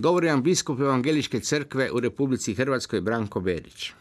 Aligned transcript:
Govori 0.00 0.28
vam 0.28 0.42
biskup 0.42 0.80
Evangeličke 0.80 1.40
crkve 1.40 1.90
u 1.92 2.00
Republici 2.00 2.54
Hrvatskoj 2.54 3.00
Branko 3.00 3.40
Berić. 3.40 3.92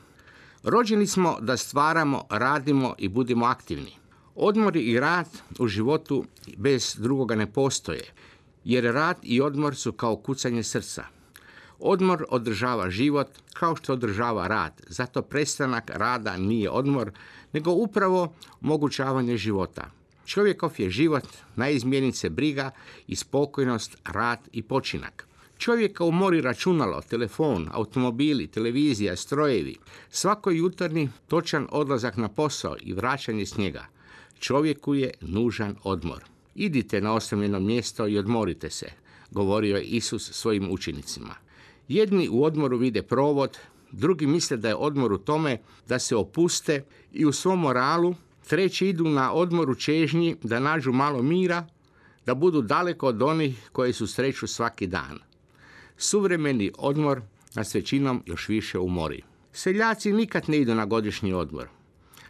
Rođeni 0.64 1.08
smo 1.08 1.38
da 1.42 1.58
stvaramo, 1.58 2.24
radimo 2.30 2.96
i 2.98 3.08
budemo 3.08 3.46
aktivni. 3.46 3.92
Odmori 4.36 4.80
i 4.80 5.00
rad 5.00 5.28
u 5.60 5.68
životu 5.68 6.26
bez 6.58 6.96
drugoga 7.00 7.36
ne 7.36 7.52
postoje, 7.52 8.04
jer 8.64 8.84
rad 8.84 9.18
i 9.24 9.42
odmor 9.42 9.76
su 9.76 9.92
kao 9.92 10.16
kucanje 10.16 10.64
srca. 10.64 11.04
Odmor 11.80 12.26
održava 12.30 12.90
život 12.90 13.28
kao 13.54 13.76
što 13.76 13.94
održava 13.94 14.48
rad, 14.48 14.82
zato 14.88 15.22
prestanak 15.22 15.90
rada 15.90 16.38
nije 16.38 16.70
odmor, 16.70 17.12
nego 17.54 17.72
upravo 17.72 18.34
omogućavanje 18.62 19.38
života. 19.38 19.92
Čovjekov 20.26 20.72
je 20.78 20.90
život 20.90 21.28
najizmjenice 21.56 22.30
briga 22.30 22.72
i 23.08 23.16
spokojnost, 23.16 23.98
rad 24.06 24.40
i 24.52 24.62
počinak. 24.64 25.29
Čovjeka 25.60 26.04
umori 26.04 26.42
računalo, 26.42 27.02
telefon, 27.02 27.68
automobili, 27.72 28.48
televizija, 28.48 29.16
strojevi. 29.16 29.76
Svako 30.10 30.52
jutarnji 30.52 31.10
točan 31.28 31.68
odlazak 31.72 32.18
na 32.18 32.30
posao 32.30 32.76
i 32.82 32.94
vraćanje 32.94 33.46
s 33.46 33.58
njega. 33.58 33.86
Čovjeku 34.40 34.96
je 34.96 35.12
nužan 35.22 35.76
odmor. 35.84 36.24
Idite 36.56 37.02
na 37.02 37.14
osamljeno 37.14 37.60
mjesto 37.60 38.08
i 38.08 38.18
odmorite 38.18 38.70
se, 38.70 38.92
govorio 39.32 39.78
je 39.78 39.84
Isus 39.84 40.32
svojim 40.32 40.72
učenicima. 40.72 41.36
Jedni 41.88 42.30
u 42.30 42.44
odmoru 42.44 42.78
vide 42.78 43.02
provod, 43.02 43.58
drugi 43.92 44.28
misle 44.28 44.58
da 44.58 44.68
je 44.68 44.76
odmor 44.76 45.14
u 45.14 45.18
tome 45.18 45.58
da 45.88 46.00
se 46.00 46.16
opuste 46.16 46.84
i 47.14 47.26
u 47.26 47.32
svom 47.32 47.60
moralu, 47.60 48.16
treći 48.48 48.88
idu 48.88 49.10
na 49.10 49.34
odmoru 49.34 49.76
čežnji 49.76 50.36
da 50.44 50.60
nađu 50.60 50.92
malo 50.92 51.22
mira, 51.22 51.68
da 52.26 52.36
budu 52.36 52.62
daleko 52.62 53.08
od 53.08 53.22
onih 53.22 53.70
koji 53.72 53.94
su 53.94 54.08
sreću 54.08 54.48
svaki 54.48 54.88
dan. 54.88 55.20
Suvremeni 56.02 56.72
odmor 56.78 57.22
nas 57.56 57.76
većinom 57.76 58.24
još 58.26 58.50
više 58.50 58.80
umori. 58.80 59.24
Seljaci 59.54 60.14
nikad 60.14 60.50
ne 60.50 60.58
idu 60.58 60.76
na 60.76 60.86
godišnji 60.86 61.34
odmor. 61.34 61.68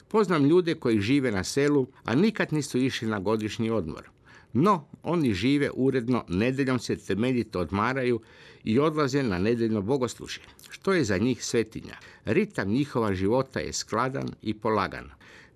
Poznam 0.08 0.45
ljude 0.45 0.76
koji 0.76 1.00
žive 1.00 1.31
na 1.31 1.44
selu, 1.44 1.88
a 2.03 2.16
nikad 2.16 2.53
nisu 2.53 2.78
išli 2.78 3.08
na 3.08 3.20
godišnji 3.20 3.70
odmor. 3.70 4.09
No, 4.53 4.88
oni 5.03 5.34
žive 5.34 5.70
uredno, 5.73 6.23
nedeljom 6.28 6.80
se 6.80 6.95
temeljito 6.95 7.59
odmaraju 7.59 8.22
i 8.64 8.80
odlaze 8.80 9.23
na 9.23 9.39
nedeljno 9.39 9.81
bogoslužje, 9.81 10.44
što 10.70 10.94
je 10.94 11.04
za 11.04 11.17
njih 11.17 11.45
svetinja. 11.45 11.98
Ritam 12.26 12.70
njihova 12.70 13.14
života 13.14 13.59
je 13.59 13.73
skladan 13.73 14.30
i 14.42 14.54
polagan. 14.54 15.09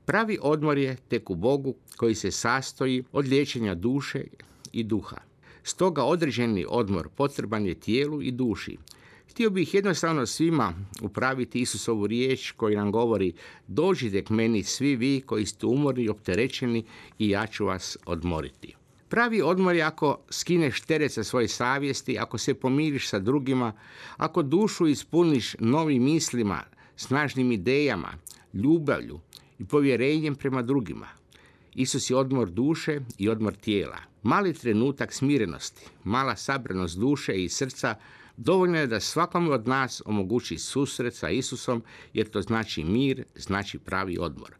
Pravi 0.05 0.37
odmor 0.41 0.77
je 0.77 0.95
tek 1.07 1.29
u 1.29 1.35
Bogu 1.35 1.75
koji 1.97 2.15
se 2.15 2.31
sastoji 2.31 3.03
od 3.11 3.27
liječenja 3.27 3.75
duše 3.75 4.23
i 4.71 4.83
duha. 4.83 5.32
Stoga 5.63 6.03
određeni 6.03 6.65
odmor 6.69 7.09
potreban 7.15 7.65
je 7.65 7.73
tijelu 7.73 8.21
i 8.21 8.31
duši. 8.31 8.77
Htio 9.29 9.49
bih 9.49 9.73
jednostavno 9.73 10.25
svima 10.25 10.73
upraviti 11.01 11.61
Isusovu 11.61 12.07
riječ 12.07 12.51
koji 12.51 12.75
nam 12.75 12.91
govori 12.91 13.33
dođite 13.67 14.23
k 14.23 14.29
meni 14.29 14.63
svi 14.63 14.95
vi 14.95 15.21
koji 15.25 15.45
ste 15.45 15.65
umorni 15.65 16.03
i 16.03 16.09
opterećeni 16.09 16.83
i 17.19 17.29
ja 17.29 17.47
ću 17.47 17.65
vas 17.65 17.97
odmoriti. 18.05 18.75
Pravi 19.09 19.41
odmor 19.41 19.75
je 19.75 19.81
ako 19.81 20.19
skineš 20.29 20.81
teret 20.81 21.11
sa 21.11 21.23
svoje 21.23 21.47
savjesti, 21.47 22.17
ako 22.19 22.37
se 22.37 22.53
pomiriš 22.53 23.09
sa 23.09 23.19
drugima, 23.19 23.73
ako 24.17 24.41
dušu 24.43 24.87
ispuniš 24.87 25.55
novim 25.59 26.03
mislima, 26.03 26.63
snažnim 26.95 27.51
idejama, 27.51 28.13
ljubavlju 28.53 29.19
i 29.59 29.65
povjerenjem 29.65 30.35
prema 30.35 30.61
drugima. 30.61 31.07
Isus 31.75 32.09
je 32.09 32.15
odmor 32.15 32.49
duše 32.49 32.99
i 33.17 33.29
odmor 33.29 33.53
tijela. 33.55 33.97
Mali 34.23 34.53
trenutak 34.53 35.13
smirenosti, 35.13 35.85
mala 36.03 36.35
sabranost 36.35 36.97
duše 36.97 37.43
i 37.43 37.49
srca 37.49 37.95
dovoljno 38.37 38.77
je 38.77 38.87
da 38.87 38.99
svakome 38.99 39.51
od 39.51 39.67
nas 39.67 40.01
omogući 40.05 40.57
susret 40.57 41.15
sa 41.15 41.29
Isusom, 41.29 41.83
jer 42.13 42.29
to 42.29 42.41
znači 42.41 42.83
mir, 42.83 43.23
znači 43.35 43.79
pravi 43.79 44.17
odmor. 44.19 44.55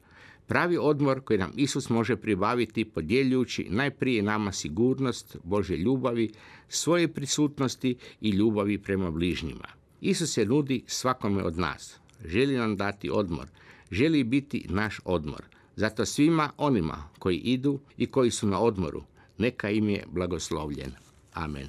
Pravi 0.47 0.77
odmor 0.77 1.21
koji 1.21 1.39
nam 1.39 1.51
Isus 1.55 1.89
može 1.89 2.15
pribaviti 2.15 2.85
podjeljujući 2.85 3.67
najprije 3.69 4.23
nama 4.23 4.51
sigurnost 4.51 5.37
Bože 5.43 5.77
ljubavi, 5.77 6.31
svoje 6.69 7.13
prisutnosti 7.13 7.95
i 8.21 8.29
ljubavi 8.29 8.77
prema 8.77 9.11
bližnjima. 9.11 9.67
Isus 10.01 10.33
se 10.33 10.45
nudi 10.45 10.83
svakome 10.87 11.43
od 11.43 11.57
nas. 11.57 11.99
Želi 12.25 12.57
nam 12.57 12.77
dati 12.77 13.09
odmor. 13.09 13.47
Želi 13.91 14.23
biti 14.23 14.65
naš 14.69 14.99
odmor. 15.05 15.43
Zato 15.75 16.05
svima 16.05 16.49
onima 16.57 17.09
koji 17.19 17.37
idu 17.37 17.79
i 17.97 18.07
koji 18.07 18.31
su 18.31 18.47
na 18.47 18.59
odmoru, 18.59 19.03
neka 19.37 19.69
im 19.69 19.89
je 19.89 20.05
blagoslovljen. 20.11 20.91
Amen. 21.33 21.67